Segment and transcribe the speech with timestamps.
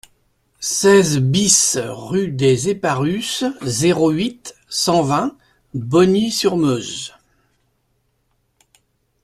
[0.59, 5.37] seize BIS rue des Eparus, zéro huit, cent vingt,
[5.75, 7.13] Bogny-sur-Meuse